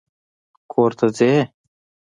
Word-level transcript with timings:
کور 0.71 0.91
ته 0.99 1.07
ځې! 1.17 1.33